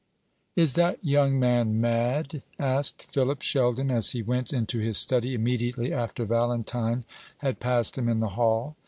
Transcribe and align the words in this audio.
"Is 0.55 0.73
that 0.73 1.05
young 1.05 1.39
man 1.39 1.79
mad?" 1.79 2.41
asked 2.57 3.03
Philip 3.03 3.43
Sheldon, 3.43 3.91
as 3.91 4.13
he 4.13 4.23
went 4.23 4.51
into 4.51 4.79
his 4.79 4.97
study 4.97 5.35
immediately 5.35 5.93
after 5.93 6.25
Valentine 6.25 7.03
had 7.37 7.59
passed 7.59 7.99
him 7.99 8.09
in 8.09 8.19
the 8.19 8.29
hall. 8.29 8.75